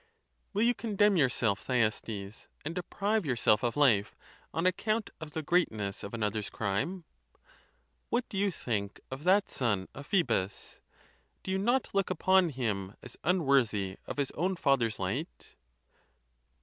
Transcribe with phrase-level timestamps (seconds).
[0.51, 4.15] Will you condemn yourself, Thyestes, and deprive yourself of life,
[4.51, 7.03] on account of the greatness of another's crime?
[8.09, 10.79] What do you think of that son of Pheebus?
[11.43, 15.53] Do you not look upon him as unworthy of his own father's light